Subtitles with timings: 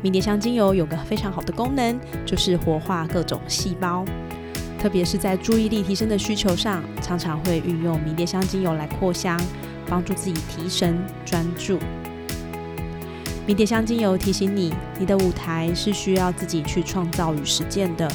[0.00, 4.04] 迷迭香精油有个非常好的功能，就是活化各种细胞，
[4.78, 9.40] 特别是在注意力提升的需求上，常常会运用迷迭香精油来扩香，
[9.88, 11.78] 帮助自己提神专注。
[13.44, 18.08] 迷迭香精油提醒你，你的舞台是需要自己去创造与实践的，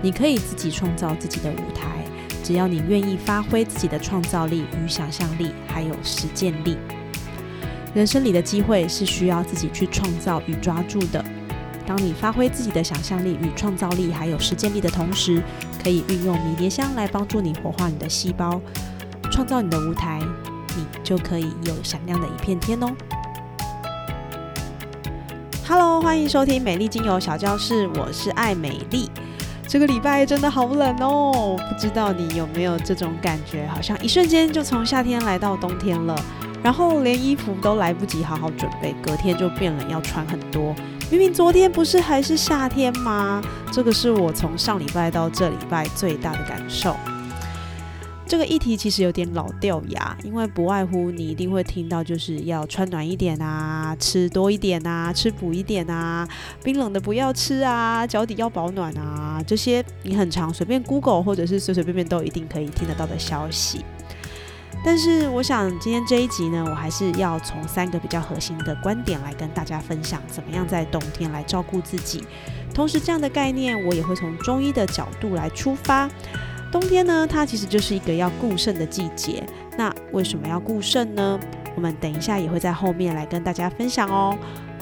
[0.00, 2.02] 你可以自己创造自己的舞台，
[2.42, 6.78] 只要你愿意发挥自己的创造力与想象力，还有实践力。
[7.98, 11.24] 人生里的机会是需要自己去创造与抓住的。
[11.84, 15.42] 当你发挥自己的想象力与创造力，还有实践力的同时，
[15.82, 18.60] 可以运用迷迭香来帮助你活化你的细胞，
[19.32, 20.20] 创造你的舞台，
[20.76, 22.86] 你就可以有闪亮的一片天哦。
[25.66, 29.10] Hello，欢迎收听美丽精油小教室，我是爱美丽。
[29.66, 36.14] 这个礼拜真的好冷哦，不知道你有没有这种感觉，好像一瞬间就从夏天来到冬天了。
[36.62, 40.74] 然后连衣服都来不及好好准备，隔天就变冷，要穿很多。
[41.10, 43.42] 明明昨天不是还是夏天吗？
[43.72, 46.94] 这个是我从上礼拜到这礼拜最大的感受。
[48.26, 56.28] 这个议题其实有点老掉牙，因为不外乎你一定会听到，就是要穿暖一点啊，吃多一点啊，吃补一点啊，
[56.62, 63.82] 冰冷的不要吃啊，脚底要保暖啊，这些你很常随便 Google 或者是随随便便都一定可以听得到的消息。
[64.90, 72.26] 但是，我想今天这一集呢，我还是要从三个比较核心的观点来跟大家分享，怎么样在冬天来照顾自己。
[72.72, 76.08] 同时，这样的概念我也会从中医的角度来出发。
[76.72, 79.46] 冬天呢，它其实就是一个要固肾的季节。
[79.76, 81.38] 那为什么要固肾呢？
[81.76, 84.38] 我们等一下也会在后面来跟大家分享哦。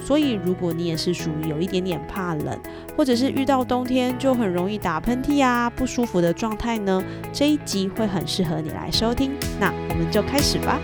[0.07, 2.57] 所以，如果你也是属于有一点点怕冷，
[2.97, 7.03] 或者是遇到冬天就很容易打喷嚏啊不舒服的状态呢，
[7.33, 9.33] 这一集会很适合你来收听。
[9.59, 10.81] 那我们就开始吧。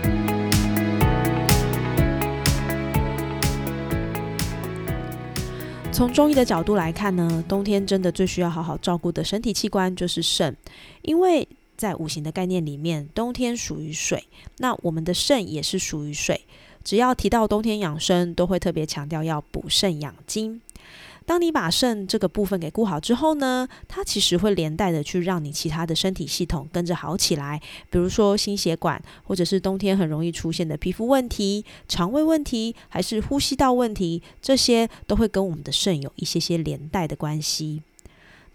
[5.89, 10.53] 从中医的角度来看呢，冬天真的最需要好好照顾的身体器官就是肾，
[11.01, 11.47] 因为
[11.77, 14.25] 在五行的概念里面，冬天属于水，
[14.57, 16.41] 那我们的肾也是属于水。
[16.83, 20.61] 只要提到冬天养生，都会特别强调要补肾养精。
[21.25, 27.61] 当你把肾这个部分给顾好之后呢，它其实会连带的去让你其他的身体系统跟着好起来。
[27.89, 37.83] 比如说心血管，或者是冬天很容易出现的皮肤问题、肠胃问题，还是呼吸道问题，这些都会跟我们的肾有一些些连带的关系。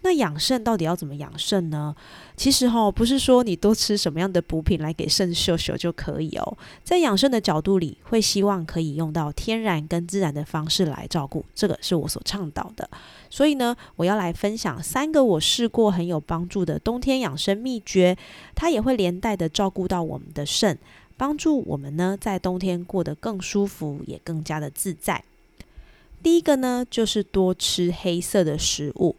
[0.01, 1.93] 那养肾到底要怎么养肾呢？
[2.37, 6.57] 其实哈，不是说你多吃什么样的补品来给肾秀秀就可以哦。
[6.85, 12.89] 在养肾的角度里，会希望可以用到天然跟自然的方式来照顾，这个是我所倡导的。
[13.29, 18.17] 所以呢，我要来分享三个我试过很有帮助的冬天养生秘诀，
[18.55, 20.77] 它也会连带的照顾到我们的肾，
[21.17, 25.21] 帮助我们呢在冬天过得更舒服，也更加的自在。
[26.23, 29.17] 第一个呢，就是多吃黑色的食物。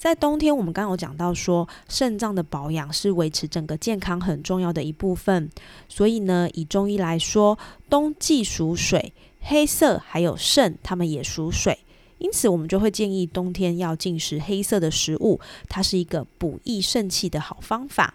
[0.00, 5.50] 在冬天，我们刚刚有讲到说，肾脏的保养是维持整个健康很重要的一部分。
[5.90, 7.58] 所以呢，以中医来说，
[7.90, 9.12] 冬季属水，
[9.42, 11.78] 黑色还有肾，它们也属水，
[12.16, 15.38] 因此我们就会建议冬天要进食黑色的食物，
[15.68, 18.14] 它是一个补益肾气的好方法。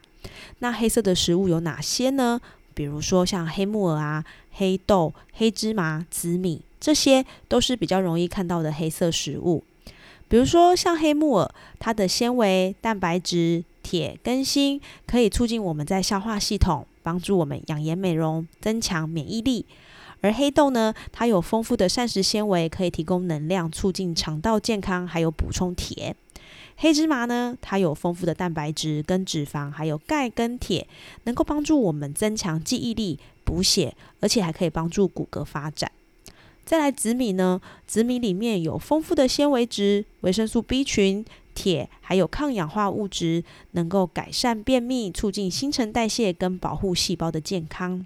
[0.57, 2.41] 那黑色的食物有哪些呢？
[2.73, 9.63] 比如说像黑木耳啊、黑豆、黑芝麻、紫米，这些都是比较容易看到的黑色食物。
[10.27, 19.65] 比如说，像黑木耳，它的纤维、蛋白质、铁跟锌可以促进我们在消化系统，帮助我们养颜美容，增强免疫力。
[20.21, 26.15] 而黑豆呢，它有丰富的膳食纤维，可以提供能量，促进肠道健康，还有补充铁。
[26.78, 30.87] 黑芝麻呢，它有丰富的蛋白质跟脂肪，还有钙跟铁，
[31.25, 35.91] 能够帮助我们增强记忆力、补血，而且还可以帮助骨骼发展。
[36.66, 37.62] 再来紫米呢？
[37.85, 41.23] 紫米里面有丰富的纤维质、维生素 B 群、
[41.53, 48.03] 铁，还有抗氧化物质，能够改善便秘、促进新陈代谢跟保护细胞的健康。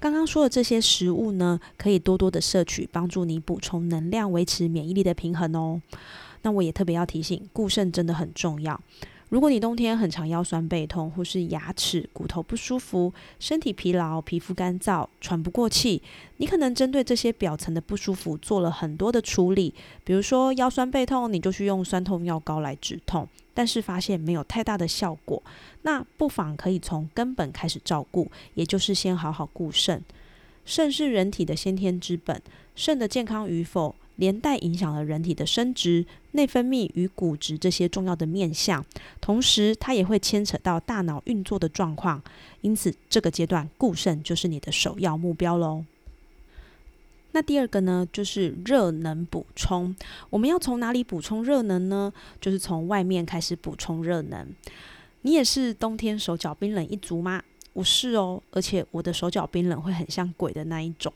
[0.00, 5.80] 刚刚说的这些食物呢，可以多多的摄取，帮助你补充能量，维持免疫力的平衡哦。
[6.42, 8.80] 那我也特别要提醒，固肾真的很重要。
[9.36, 16.00] 如果你冬天很常腰酸背痛，或是牙齿、骨头不舒服，身体疲劳、皮肤干燥、喘不过气，
[16.38, 19.74] 你可能针对这些表层的不舒服做了很多的处理，
[20.04, 25.42] 比如说腰酸背痛，你就去用酸痛药膏来止痛，但是发现没有太大的效果，
[25.82, 30.02] 那不妨可以从根本开始照顾，也就是先好好顾肾。
[30.64, 32.40] 肾是人体的先天之本，
[32.74, 33.94] 肾的健康与否。
[34.16, 38.84] 连带影响了人体的生殖、内分泌与骨质这些重要的面相，
[39.20, 42.22] 同时它也会牵扯到大脑运作的状况。
[42.60, 45.84] 因此，这个阶段固肾就是你的首要目标喽。
[47.32, 49.94] 那第二个呢，就是热能补充。
[50.30, 52.12] 我们要从哪里补充热能呢？
[52.40, 54.48] 就是从外面开始补充热能。
[55.22, 57.42] 你也是冬天手脚冰冷一族吗？
[57.74, 61.12] 我是哦，而且我的手脚冰冷会很像鬼的那一种。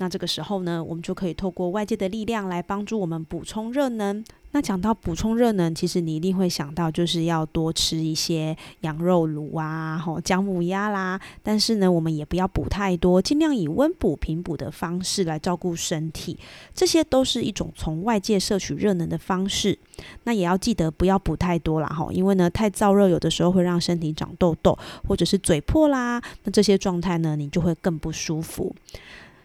[0.00, 4.24] 那这个时候呢，我们就可以透过外界的力量来帮助我们补充热能。
[4.52, 11.20] 那讲到补充热能，其实你一定会想到，就是要多吃一些羊肉卤啊，吼姜母鸭啦。
[11.42, 16.36] 但是呢，我们也不要补太多，尽量以温补平补的方式来照顾身体。
[16.74, 19.78] 这些都是一种从外界摄取热能的方式。
[20.24, 24.76] 那也要记得不要补太多啦，吼，因为呢，太燥热有的时候会让身体长痘痘，
[25.06, 26.20] 或者是嘴破啦。
[26.42, 28.74] 那这些状态呢，你就会更不舒服。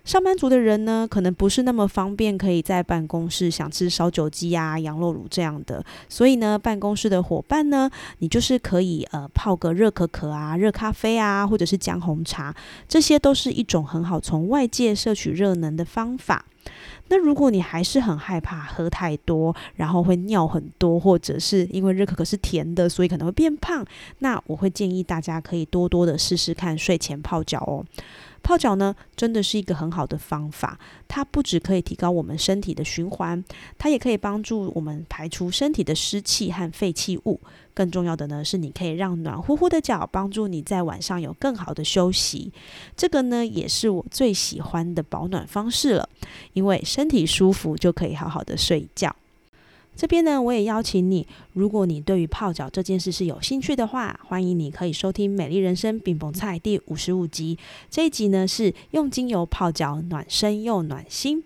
[0.05, 5.83] 上班族的人呢，可能不是那么方便，可以在办公室想吃烧酒鸡啊、羊肉卤这样的。
[6.07, 12.55] 所以呢，办公室的伙伴呢，你就是可以呃泡个热可可啊、热咖啡啊，或者是姜红茶，
[12.87, 16.45] 这些都是一种很好从外界摄取热能的方法。
[17.07, 23.83] 那如果你还是很害怕喝太多，然后会尿很多，或者是因为热可可是甜的，所以可能会变胖，
[24.19, 27.83] 那我会建议大家可以多多的试试看睡前泡脚哦。
[28.45, 30.77] 泡脚呢，真的是一个很好的方法。
[31.07, 33.43] 它不只可以提高我们身体的循环，
[33.75, 37.41] 它也可以帮助我们排除身体的湿气和废弃物。
[37.73, 42.53] 更重要的呢，是你可以让暖乎乎的脚帮助你在晚上有更好的休息。
[42.95, 46.07] 这个呢，也是我最喜欢的保暖方式了。
[46.53, 49.15] 因为身体舒服，就可以好好的睡觉。
[49.95, 57.57] 这边呢，我也邀请你，如果你对于泡脚这件事是有兴趣的话，欢迎你可以收听《美丽人生冰崩菜》第五十五集。
[57.89, 61.41] 这一集呢是用精油泡脚，暖身又暖心。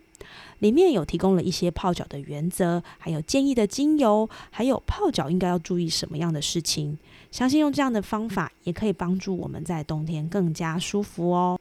[0.58, 6.98] 里面有提供了一些泡脚的原则，还有建议的精油，还有泡脚应该要注意什么样的事情。
[7.32, 11.60] 相信用这样的方法，也可以帮助我们在冬天更加舒服哦。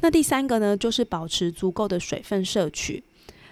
[0.00, 3.02] 那第三个呢，就是保持足够的水分摄取。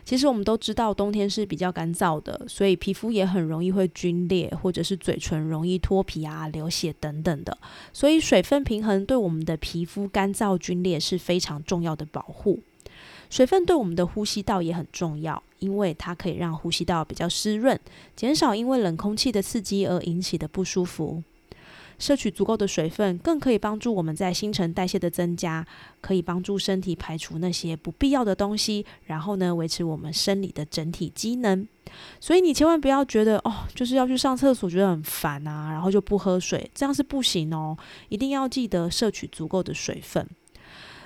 [0.05, 7.57] 其实我们都知道，冬天是比较干燥的，所以皮肤也很容易会皲裂，或者是嘴唇容易脱皮啊、流血等等的。
[7.93, 12.61] 所以水分平衡对我们的皮肤干燥皲裂是非常重要的保护。
[13.31, 17.79] 水分对我们的呼吸道也很重要，因为它可以让呼吸道比较湿润，
[18.15, 21.23] 减少因为冷空气的刺激而引起的不舒服。
[21.99, 25.67] 摄取足够的水分，更可以帮助我们在新陈代谢的增加，
[26.01, 31.67] 可以帮助身体排除那些不必要的东西，然后呢，维持我们生理的整体机能。
[32.19, 37.77] 所以你千万不要觉得哦，就是要去上厕所觉得很烦啊，然后就不喝水，这样是不行哦。
[38.09, 40.27] 一定要记得摄取足够的水分。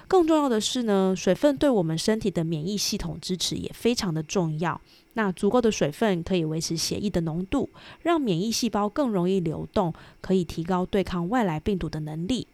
[0.08, 4.80] 更重要的是呢，水分对我们身体的免疫系统支持也非常的重要。
[5.12, 7.68] 那足够的水分可以维持血液的浓度，
[8.02, 12.46] 让免疫细胞更容易流动，可以提高对抗外来病毒的能力。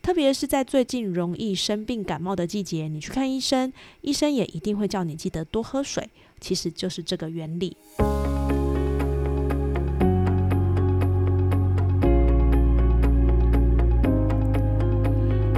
[0.00, 3.72] 特别是在最近容易生病感冒的季节，你去看医生，
[4.02, 6.08] 医生也一定会叫你记得多喝水。
[6.38, 7.76] 其实就是这个原理。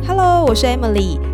[0.06, 1.33] Hello，我是 Emily。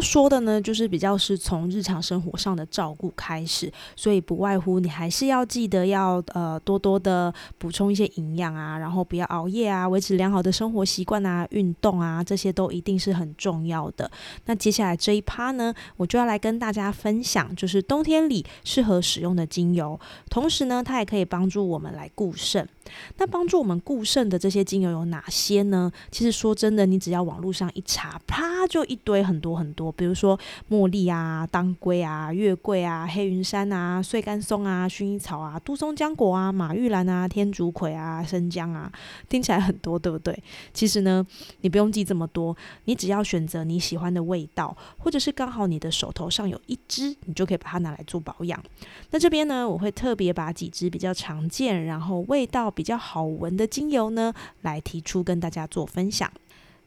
[0.00, 14.10] 说的呢，就是比较是从日常生活上的照顾开始，所以不外乎你还是要记得要呃多多的补充一些营养啊，然后不要熬夜啊，维持良好的生活习惯啊，运动啊，这些都一定是很重要的。
[14.46, 19.98] 那接下来这一趴呢，我就要来跟大家分享，就是冬天里适合使用的精油，
[20.30, 22.68] 同时呢，它也可以帮助我们来固肾。
[23.16, 25.90] 那帮助我们固肾的这些精油有哪些呢？
[26.10, 38.92] 其实说真的，你只要网络上一查，啪就一堆很多很多，比如说茉莉啊、当归啊、月桂啊、黑云杉啊、碎干松啊、薰衣草啊、杜松浆果啊、马玉兰啊、天竺葵啊、生姜啊，
[39.28, 40.36] 听起来很多，对不对？
[40.72, 41.26] 其实呢，
[41.60, 48.62] 你不用记这么多，你只要选择你喜欢的味道，或者是刚好你的手头上有一支，你就可以把它拿来做保养。
[49.10, 52.64] 那这边呢，我会特别把几支比较常见，然后味道。
[52.74, 56.28] 比较好闻的精油呢，来提出跟大家做分享。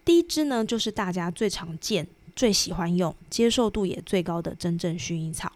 [0.04, 2.06] 第一支呢，就是大家最常见、
[2.38, 5.51] 最喜欢用、接受度也最高的真正薰衣草。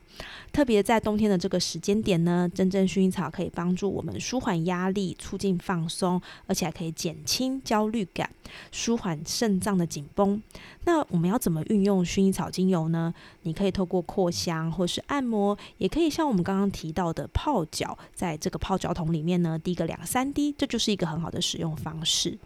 [0.51, 8.29] 特别在冬天的这个时间点呢，真正薰衣草可以帮助我们舒缓压力、促进放松，而且还可以减轻焦虑感、
[8.71, 10.41] 舒缓肾脏的紧绷。
[10.83, 13.13] 那我们要怎么运用薰衣草精油呢？
[13.43, 22.37] 你可以透过扩香或是按摩，也可以像我们刚刚提到的泡脚，在这个泡脚桶里面呢滴个两三滴，这就是一个很好的使用方式。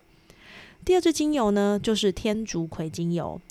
[0.83, 3.41] 第二支精油呢，就是天竺葵精油。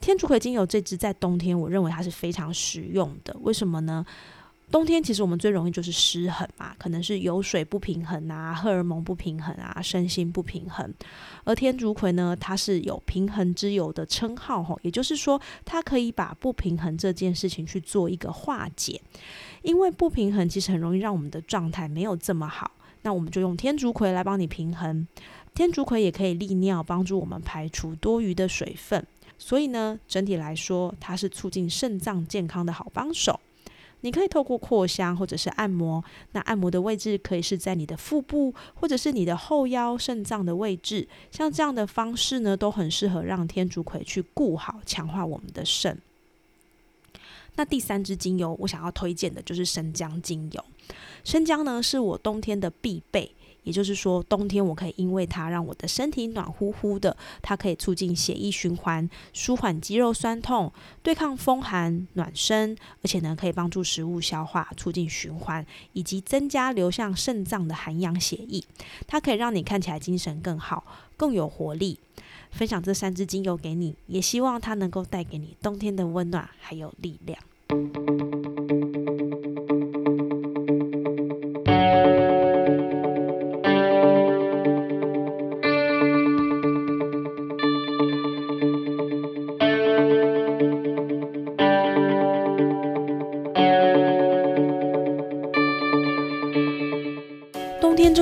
[0.00, 3.36] 天竺葵精油这支在冬天，我认为它是非常实用的。
[3.40, 4.04] 为什么呢？
[4.70, 10.94] 冬天其实我们最容易就是失衡嘛，可能是油水不平衡啊，荷尔蒙不平衡啊，身心不平衡。
[11.42, 19.00] 而天竺葵呢，它是有平衡之油的称号吼，也就是说，它可以把不平衡这件事情去做一个化解。
[19.62, 22.70] 因为不平衡其实很容易让我们的状态没有这么好，
[23.02, 25.04] 那我们就用天竺葵来帮你平衡。
[25.52, 29.04] 天竺葵也可以利尿，帮助我们排除多余的水分。
[29.42, 33.40] 所以呢，整体来说，它是促进肾脏健康的好帮手。
[34.02, 41.08] 你可以透过扩香或者是按摩，那按摩的位置可以是在你的腹部，或者是你的后腰肾脏的位置。
[41.30, 45.98] 像这样的方式呢，都很适合让天竺葵去固好、强化我们的肾。
[47.56, 50.64] 那第三支精油，我想要推荐的就是生姜精油。
[51.24, 53.34] 生姜呢，是我冬天的必备。
[53.62, 68.62] 也就是说，冬天我可以因为它让我的身体暖乎乎的，它可以促进血液循环，舒缓肌肉酸痛，对抗风寒，暖身，而且呢可以帮助食物消化，促进循环，以及增加流向肾脏的含氧血液。
[69.06, 70.84] 它可以让你看起来精神更好，
[71.16, 71.98] 更有活力。
[72.50, 78.39] 分享这三支精油给你，也希望它能够带给你冬天的温暖还有力量。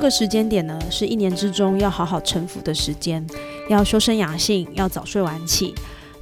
[0.09, 3.23] 个时间点呢，是一年之中要好好沉浮的时间，
[3.69, 5.75] 要修身养性，要早睡晚起。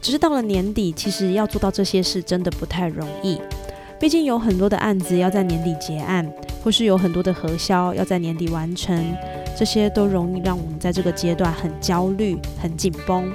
[0.03, 3.41] 只是到了年底，其实要做到这些事真的不太容易。
[4.01, 6.29] 毕竟有很多的案子要在年底结案，
[6.65, 9.17] 或是有很多的核销要在年底完成，
[9.57, 13.33] 这些都容易让我们在这个阶段很焦虑、很紧绷。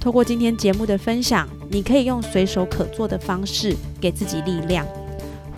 [0.00, 4.86] 透过今天节目的分享，你可以用随手可做的方式给自己力量。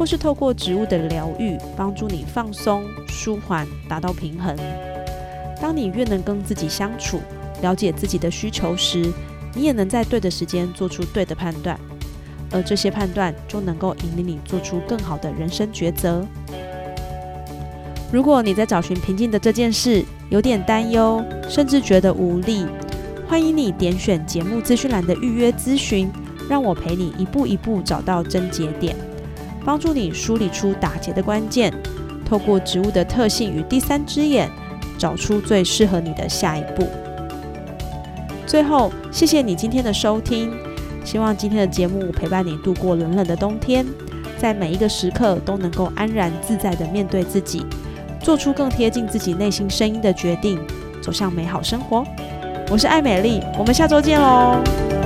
[0.01, 4.57] 或是透过植物的疗愈，帮助你放松、舒缓，达到平衡。
[5.61, 7.21] 当你越能跟自己相处，
[7.61, 9.13] 了解自己的需求时，
[9.55, 11.79] 你也能在对的时间做出对的判断，
[12.51, 16.27] 而这些判断就能够引领你做出更好的人生抉择。
[18.11, 22.65] 如果你在找寻平静的这件事有点担忧，甚至觉得无力，
[23.29, 26.11] 欢迎你点选节目资讯栏的预约咨询，
[26.49, 28.97] 让我陪你一步一步找到症结点。
[29.65, 31.73] 帮助你梳理出打结的关键，
[32.25, 34.49] 透过植物的特性与第三只眼，
[34.99, 36.87] 找出最适合你的下一步。
[38.47, 40.51] 最后，谢谢你今天的收听。
[41.05, 43.87] 希望今天的节目陪伴你度过冷冷的冬天，
[44.39, 47.65] 在每一个时刻都能够安然自在的面对自己，
[48.21, 50.59] 做出更贴近自己内心声音的决定，
[51.01, 52.05] 走向美好生活。
[52.71, 55.00] 我是艾美丽，我们下周见喽。